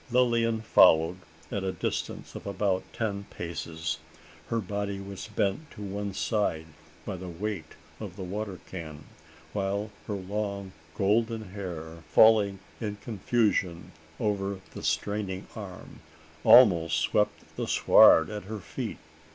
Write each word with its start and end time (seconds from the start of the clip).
Lilian 0.09 0.61
followed 0.61 1.17
at 1.51 1.63
a 1.63 1.71
distance 1.71 2.33
of 2.33 2.47
about 2.47 2.81
ten 2.91 3.25
paces. 3.29 3.99
Her 4.47 4.59
body 4.59 4.99
was 4.99 5.27
bent 5.27 5.69
to 5.73 5.83
one 5.83 6.15
side 6.15 6.65
by 7.05 7.17
the 7.17 7.29
weight 7.29 7.75
of 7.99 8.15
the 8.15 8.23
water 8.23 8.59
can; 8.65 9.03
while 9.53 9.91
her 10.07 10.15
long 10.15 10.71
golden 10.97 11.49
hair, 11.51 11.97
falling 12.09 12.57
in 12.79 12.95
confusion 12.95 13.91
over 14.19 14.59
the 14.73 14.81
straining 14.81 15.45
arm, 15.55 15.99
almost 16.43 16.97
swept 16.97 17.55
the 17.55 17.67
sward 17.67 18.31
at 18.31 18.45
her 18.45 18.57
feet. 18.59 18.97